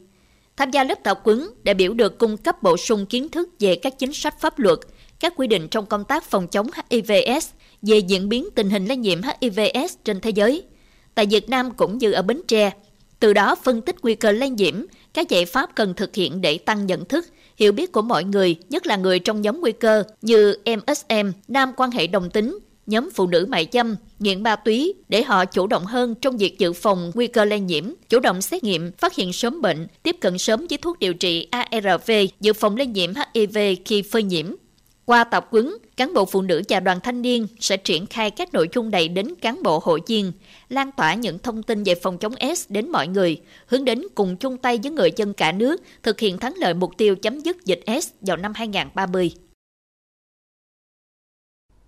[0.57, 3.75] Tham gia lớp tập huấn, đại biểu được cung cấp bổ sung kiến thức về
[3.75, 4.79] các chính sách pháp luật,
[5.19, 7.49] các quy định trong công tác phòng chống HIVS,
[7.81, 10.63] về diễn biến tình hình lây nhiễm HIVS trên thế giới.
[11.15, 12.71] Tại Việt Nam cũng như ở Bến Tre,
[13.19, 16.57] từ đó phân tích nguy cơ lây nhiễm, các giải pháp cần thực hiện để
[16.57, 17.25] tăng nhận thức,
[17.57, 21.71] hiểu biết của mọi người, nhất là người trong nhóm nguy cơ như MSM, nam
[21.77, 25.67] quan hệ đồng tính, nhóm phụ nữ mại dâm, nghiện ma túy để họ chủ
[25.67, 29.15] động hơn trong việc dự phòng nguy cơ lây nhiễm, chủ động xét nghiệm, phát
[29.15, 33.13] hiện sớm bệnh, tiếp cận sớm với thuốc điều trị ARV, dự phòng lây nhiễm
[33.33, 34.55] HIV khi phơi nhiễm.
[35.05, 38.53] Qua tập huấn, cán bộ phụ nữ và đoàn thanh niên sẽ triển khai các
[38.53, 40.31] nội dung này đến cán bộ hội viên,
[40.69, 44.37] lan tỏa những thông tin về phòng chống S đến mọi người, hướng đến cùng
[44.37, 47.65] chung tay với người dân cả nước thực hiện thắng lợi mục tiêu chấm dứt
[47.65, 49.31] dịch S vào năm 2030.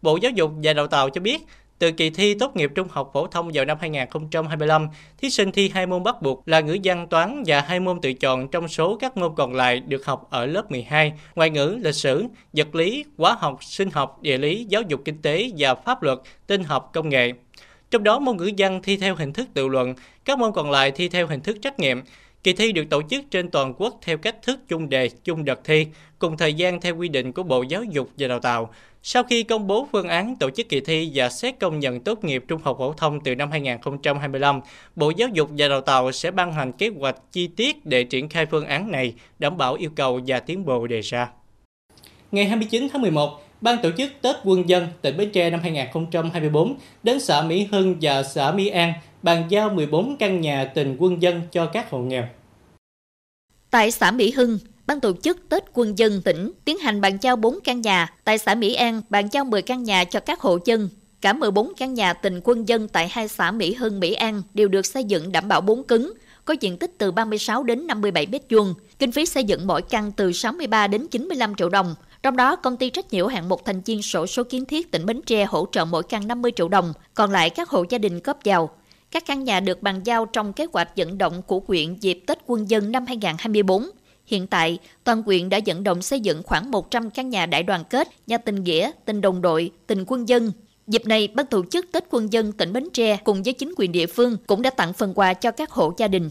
[0.01, 1.45] Bộ Giáo dục và Đào tạo cho biết,
[1.79, 5.69] từ kỳ thi tốt nghiệp trung học phổ thông vào năm 2025, thí sinh thi
[5.73, 8.97] hai môn bắt buộc là ngữ văn toán và hai môn tự chọn trong số
[8.97, 13.05] các môn còn lại được học ở lớp 12, ngoại ngữ, lịch sử, vật lý,
[13.17, 16.89] hóa học, sinh học, địa lý, giáo dục kinh tế và pháp luật, tin học,
[16.93, 17.33] công nghệ.
[17.91, 19.93] Trong đó môn ngữ văn thi theo hình thức tự luận,
[20.25, 22.01] các môn còn lại thi theo hình thức trắc nghiệm.
[22.43, 25.63] Kỳ thi được tổ chức trên toàn quốc theo cách thức chung đề, chung đợt
[25.63, 25.87] thi,
[26.19, 28.69] cùng thời gian theo quy định của Bộ Giáo dục và Đào tạo.
[29.03, 32.23] Sau khi công bố phương án tổ chức kỳ thi và xét công nhận tốt
[32.23, 34.61] nghiệp trung học phổ thông từ năm 2025,
[34.95, 38.29] Bộ Giáo dục và Đào tạo sẽ ban hành kế hoạch chi tiết để triển
[38.29, 41.29] khai phương án này, đảm bảo yêu cầu và tiến bộ đề ra.
[42.31, 46.75] Ngày 29 tháng 11, Ban tổ chức Tết Quân dân tỉnh Bến Tre năm 2024
[47.03, 51.21] đến xã Mỹ Hưng và xã Mỹ An bàn giao 14 căn nhà tình quân
[51.21, 52.23] dân cho các hộ nghèo.
[53.69, 57.35] Tại xã Mỹ Hưng, Ban tổ chức Tết Quân dân tỉnh tiến hành bàn giao
[57.35, 60.57] 4 căn nhà, tại xã Mỹ An bàn giao 10 căn nhà cho các hộ
[60.65, 60.89] dân.
[61.21, 64.67] Cả 14 căn nhà tình quân dân tại hai xã Mỹ Hưng, Mỹ An đều
[64.67, 66.13] được xây dựng đảm bảo bốn cứng,
[66.45, 68.73] có diện tích từ 36 đến 57 mét vuông.
[68.99, 71.95] Kinh phí xây dựng mỗi căn từ 63 đến 95 triệu đồng.
[72.23, 75.05] Trong đó, công ty trách nhiệm hạng một thành viên sổ số kiến thiết tỉnh
[75.05, 78.19] Bến Tre hỗ trợ mỗi căn 50 triệu đồng, còn lại các hộ gia đình
[78.23, 78.69] góp vào.
[79.11, 82.37] Các căn nhà được bàn giao trong kế hoạch vận động của quyện dịp Tết
[82.45, 83.89] Quân dân năm 2024.
[84.25, 87.83] Hiện tại, toàn quyện đã vận động xây dựng khoảng 100 căn nhà đại đoàn
[87.89, 90.51] kết, nhà tình nghĩa, tình đồng đội, tình quân dân.
[90.87, 93.91] Dịp này, ban tổ chức Tết Quân dân tỉnh Bến Tre cùng với chính quyền
[93.91, 96.29] địa phương cũng đã tặng phần quà cho các hộ gia đình.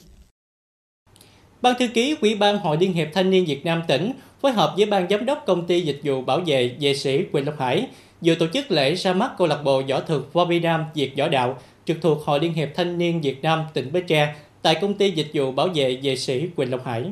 [1.63, 4.13] Ban thư ký Ủy ban Hội Liên hiệp Thanh niên Việt Nam tỉnh
[4.43, 7.47] phối hợp với Ban Giám đốc Công ty Dịch vụ Bảo vệ Vệ sĩ Quỳnh
[7.47, 7.87] Lộc Hải
[8.21, 11.13] vừa tổ chức lễ ra mắt câu lạc bộ võ thuật Võ Việt Nam Việt
[11.17, 11.59] Võ Đạo
[11.89, 15.11] trực thuộc Hội Liên hiệp Thanh niên Việt Nam tỉnh Bến Tre tại Công ty
[15.11, 17.05] Dịch vụ Bảo vệ Vệ sĩ Quỳnh Lộc Hải.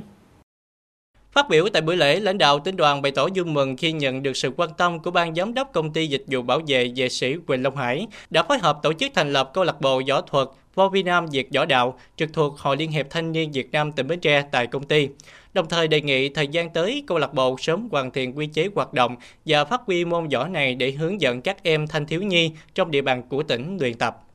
[1.32, 4.22] Phát biểu tại buổi lễ, lãnh đạo tỉnh đoàn bày tỏ vui mừng khi nhận
[4.22, 7.08] được sự quan tâm của ban giám đốc công ty dịch vụ bảo vệ vệ
[7.08, 10.20] sĩ Quỳnh Long Hải đã phối hợp tổ chức thành lập câu lạc bộ võ
[10.20, 13.72] thuật Võ Việt Nam Việt Võ Đạo trực thuộc Hội Liên hiệp Thanh niên Việt
[13.72, 15.08] Nam tỉnh Bến Tre tại công ty.
[15.54, 18.68] Đồng thời đề nghị thời gian tới câu lạc bộ sớm hoàn thiện quy chế
[18.74, 22.22] hoạt động và phát huy môn võ này để hướng dẫn các em thanh thiếu
[22.22, 24.25] nhi trong địa bàn của tỉnh luyện tập.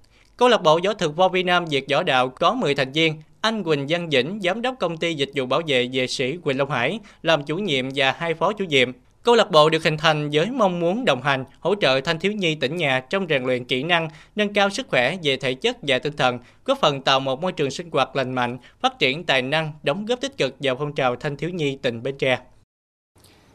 [0.42, 3.16] Câu lạc bộ võ thuật Võ Việt Nam Việt Võ Đạo có 10 thành viên,
[3.42, 6.58] anh Quỳnh Văn Dĩnh, giám đốc công ty dịch vụ bảo vệ vệ sĩ Quỳnh
[6.58, 8.92] Long Hải, làm chủ nhiệm và hai phó chủ nhiệm.
[9.24, 12.32] Câu lạc bộ được hình thành với mong muốn đồng hành, hỗ trợ thanh thiếu
[12.32, 15.78] nhi tỉnh nhà trong rèn luyện kỹ năng, nâng cao sức khỏe về thể chất
[15.82, 19.24] và tinh thần, góp phần tạo một môi trường sinh hoạt lành mạnh, phát triển
[19.24, 22.40] tài năng, đóng góp tích cực vào phong trào thanh thiếu nhi tỉnh Bến Tre.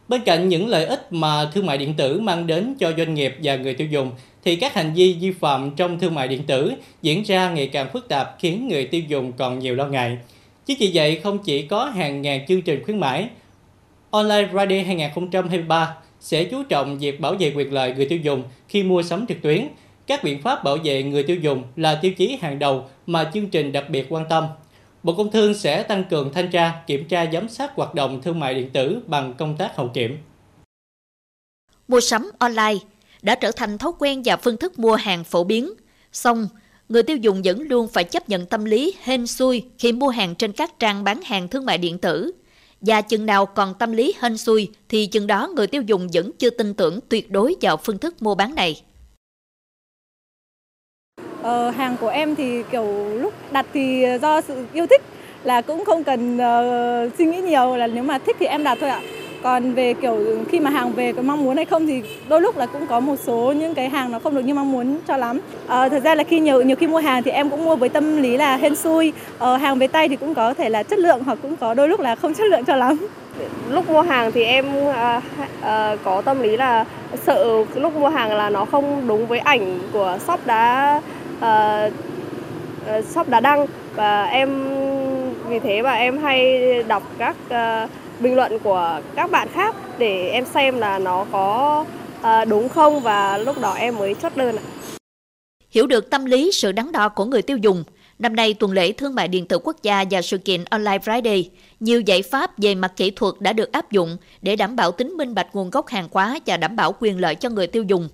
[0.09, 3.37] Bên cạnh những lợi ích mà thương mại điện tử mang đến cho doanh nghiệp
[3.43, 4.11] và người tiêu dùng,
[4.45, 7.89] thì các hành vi vi phạm trong thương mại điện tử diễn ra ngày càng
[7.93, 10.19] phức tạp khiến người tiêu dùng còn nhiều lo ngại.
[10.67, 13.29] Chứ vì vậy, không chỉ có hàng ngàn chương trình khuyến mãi,
[14.11, 18.83] Online Friday 2023 sẽ chú trọng việc bảo vệ quyền lợi người tiêu dùng khi
[18.83, 19.69] mua sắm trực tuyến.
[20.07, 23.47] Các biện pháp bảo vệ người tiêu dùng là tiêu chí hàng đầu mà chương
[23.47, 24.45] trình đặc biệt quan tâm.
[25.07, 28.41] Bộ Công Thương sẽ tăng cường thanh tra, kiểm tra giám sát hoạt động thương
[28.41, 30.19] mại điện tử bằng công tác hậu kiểm.
[31.89, 32.75] Mua sắm online
[33.23, 35.73] đã trở thành thói quen và phương thức mua hàng phổ biến.
[36.13, 36.49] Song,
[36.89, 40.35] người tiêu dùng vẫn luôn phải chấp nhận tâm lý hên xui khi mua hàng
[40.35, 42.33] trên các trang bán hàng thương mại điện tử.
[42.81, 46.31] Và chừng nào còn tâm lý hên xui thì chừng đó người tiêu dùng vẫn
[46.39, 48.83] chưa tin tưởng tuyệt đối vào phương thức mua bán này.
[51.47, 55.03] Ờ, hàng của em thì kiểu lúc đặt thì do sự yêu thích
[55.45, 58.79] là cũng không cần uh, suy nghĩ nhiều là nếu mà thích thì em đặt
[58.81, 59.01] thôi ạ.
[59.43, 60.17] Còn về kiểu
[60.49, 63.01] khi mà hàng về có mong muốn hay không thì đôi lúc là cũng có
[63.01, 65.41] một số những cái hàng nó không được như mong muốn cho lắm.
[65.67, 67.89] À, thật ra là khi nhiều nhiều khi mua hàng thì em cũng mua với
[67.89, 69.13] tâm lý là hên xui.
[69.39, 71.89] À, hàng về tay thì cũng có thể là chất lượng hoặc cũng có đôi
[71.89, 73.07] lúc là không chất lượng cho lắm.
[73.71, 75.21] Lúc mua hàng thì em à,
[75.61, 76.85] à, có tâm lý là
[77.27, 81.01] sợ lúc mua hàng là nó không đúng với ảnh của shop đã
[81.39, 81.93] uh,
[83.05, 84.69] shop đã đăng và em
[85.49, 90.29] vì thế mà em hay đọc các uh, bình luận của các bạn khác để
[90.29, 91.85] em xem là nó có
[92.21, 94.63] uh, đúng không và lúc đó em mới chốt đơn ạ.
[95.71, 97.85] Hiểu được tâm lý sự đắn đo của người tiêu dùng,
[98.19, 101.45] năm nay tuần lễ thương mại điện tử quốc gia và sự kiện Online Friday,
[101.81, 105.17] nhiều giải pháp về mặt kỹ thuật đã được áp dụng để đảm bảo tính
[105.17, 108.09] minh bạch nguồn gốc hàng hóa và đảm bảo quyền lợi cho người tiêu dùng.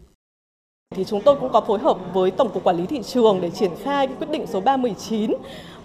[0.95, 3.51] Thì chúng tôi cũng có phối hợp với Tổng cục Quản lý thị trường để
[3.51, 5.31] triển khai cái quyết định số 319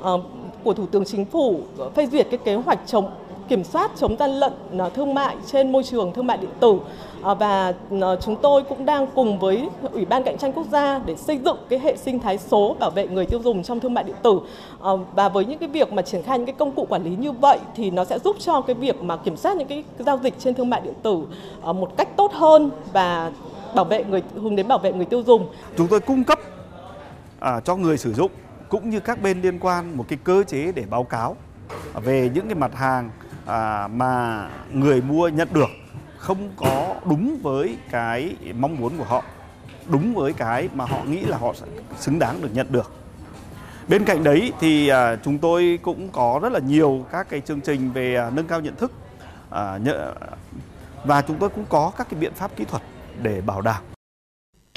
[0.02, 0.20] ờ,
[0.64, 1.60] của Thủ tướng Chính phủ
[1.96, 3.10] phê duyệt cái kế hoạch chống,
[3.48, 6.80] kiểm soát chống gian lận ờ, thương mại trên môi trường thương mại điện tử.
[7.22, 7.74] Ờ, và
[8.22, 11.58] chúng tôi cũng đang cùng với Ủy ban cạnh tranh quốc gia để xây dựng
[11.70, 14.40] cái hệ sinh thái số bảo vệ người tiêu dùng trong thương mại điện tử.
[15.16, 17.32] Và với những cái việc mà triển khai những cái công cụ quản lý như
[17.32, 20.34] vậy thì nó sẽ giúp cho cái việc mà kiểm soát những cái giao dịch
[20.40, 21.22] trên thương mại điện tử
[21.64, 23.32] một cách tốt hơn và
[23.76, 25.54] bảo vệ người hướng đến bảo vệ người tiêu dùng.
[25.78, 26.40] Chúng tôi cung cấp
[27.40, 28.32] à, cho người sử dụng
[28.70, 31.36] cũng như các bên liên quan một cái cơ chế để báo cáo
[31.94, 33.10] về những cái mặt hàng
[33.46, 35.70] à, mà người mua nhận được
[36.18, 39.24] không có đúng với cái mong muốn của họ
[39.86, 41.66] đúng với cái mà họ nghĩ là họ sẽ
[41.98, 42.92] xứng đáng được nhận được
[43.88, 47.62] bên cạnh đấy thì à, chúng tôi cũng có rất là nhiều các cái chương
[47.62, 48.92] trình về à, nâng cao nhận thức
[49.50, 50.14] à, nhờ,
[51.04, 52.84] và chúng tôi cũng có các cái biện pháp kỹ thuật
[53.24, 53.84] để bảo đảm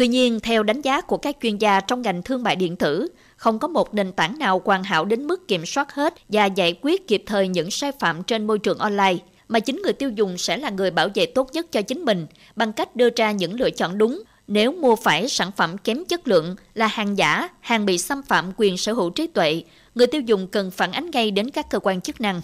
[0.01, 3.09] Tuy nhiên, theo đánh giá của các chuyên gia trong ngành thương mại điện tử,
[3.37, 6.75] không có một nền tảng nào hoàn hảo đến mức kiểm soát hết và giải
[6.83, 9.17] quyết kịp thời những sai phạm trên môi trường online,
[9.49, 12.27] mà chính người tiêu dùng sẽ là người bảo vệ tốt nhất cho chính mình
[12.57, 14.23] bằng cách đưa ra những lựa chọn đúng.
[14.47, 18.53] Nếu mua phải sản phẩm kém chất lượng là hàng giả, hàng bị xâm phạm
[18.57, 19.63] quyền sở hữu trí tuệ,
[19.95, 22.41] người tiêu dùng cần phản ánh ngay đến các cơ quan chức năng.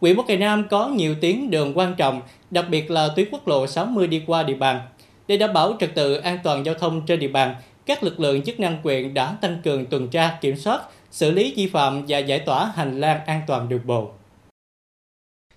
[0.00, 3.48] Quỹ Bắc Kỳ Nam có nhiều tuyến đường quan trọng, đặc biệt là tuyến quốc
[3.48, 4.80] lộ 60 đi qua địa bàn.
[5.28, 7.54] Để đảm bảo trật tự an toàn giao thông trên địa bàn,
[7.86, 10.80] các lực lượng chức năng quyện đã tăng cường tuần tra, kiểm soát,
[11.10, 14.10] xử lý vi phạm và giải tỏa hành lang an toàn đường bộ.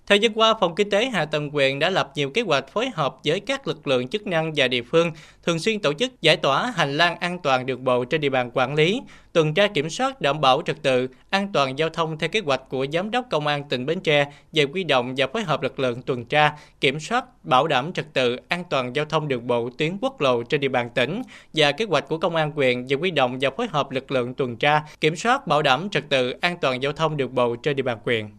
[0.07, 2.89] Thời gian qua, Phòng Kinh tế Hạ tầng quyền đã lập nhiều kế hoạch phối
[2.93, 5.11] hợp với các lực lượng chức năng và địa phương,
[5.43, 8.51] thường xuyên tổ chức giải tỏa hành lang an toàn đường bộ trên địa bàn
[8.53, 9.01] quản lý,
[9.33, 12.69] tuần tra kiểm soát đảm bảo trật tự, an toàn giao thông theo kế hoạch
[12.69, 15.79] của Giám đốc Công an tỉnh Bến Tre về quy động và phối hợp lực
[15.79, 19.69] lượng tuần tra, kiểm soát, bảo đảm trật tự, an toàn giao thông đường bộ
[19.77, 21.21] tuyến quốc lộ trên địa bàn tỉnh
[21.53, 24.33] và kế hoạch của Công an quyền về quy động và phối hợp lực lượng
[24.33, 27.75] tuần tra, kiểm soát, bảo đảm trật tự, an toàn giao thông đường bộ trên
[27.75, 28.29] địa bàn quyền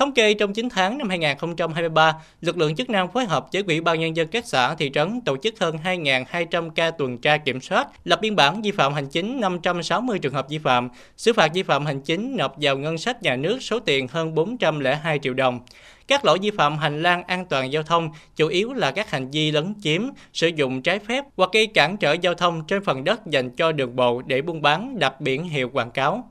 [0.00, 3.80] Thống kê trong 9 tháng năm 2023, lực lượng chức năng phối hợp với Ủy
[3.80, 7.60] ban Nhân dân các xã, thị trấn tổ chức hơn 2.200 ca tuần tra kiểm
[7.60, 11.50] soát, lập biên bản vi phạm hành chính 560 trường hợp vi phạm, xử phạt
[11.54, 15.34] vi phạm hành chính nộp vào ngân sách nhà nước số tiền hơn 402 triệu
[15.34, 15.60] đồng.
[16.08, 19.30] Các lỗi vi phạm hành lang an toàn giao thông chủ yếu là các hành
[19.30, 23.04] vi lấn chiếm, sử dụng trái phép hoặc gây cản trở giao thông trên phần
[23.04, 26.30] đất dành cho đường bộ để buôn bán đặt biển hiệu quảng cáo.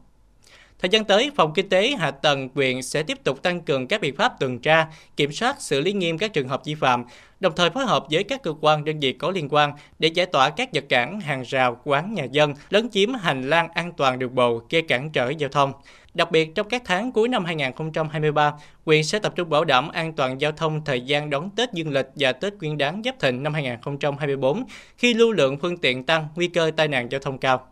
[0.82, 4.02] Thời gian tới, Phòng Kinh tế Hạ tầng quyền sẽ tiếp tục tăng cường các
[4.02, 4.88] biện pháp tuần tra,
[5.18, 7.06] kiểm soát, xử lý nghiêm các trường hợp vi phạm,
[7.40, 10.26] đồng thời phối hợp với các cơ quan đơn vị có liên quan để giải
[10.26, 14.20] tỏa các vật cản, hàng rào, quán nhà dân, lấn chiếm hành lang an toàn
[14.20, 15.74] đường bộ, gây cản trở giao thông.
[16.14, 18.54] Đặc biệt trong các tháng cuối năm 2023,
[18.86, 21.92] huyện sẽ tập trung bảo đảm an toàn giao thông thời gian đón Tết Dương
[21.92, 24.64] lịch và Tết Nguyên đán Giáp Thìn năm 2024
[24.98, 27.68] khi lưu lượng phương tiện tăng, nguy cơ tai nạn giao thông cao.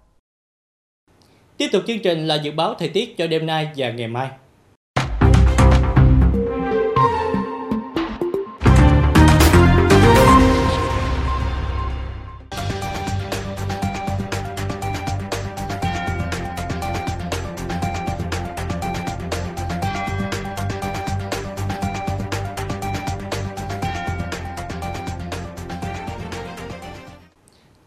[1.58, 4.30] Tiếp tục chương trình là dự báo thời tiết cho đêm nay và ngày mai.